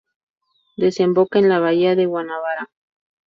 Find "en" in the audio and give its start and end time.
1.37-1.47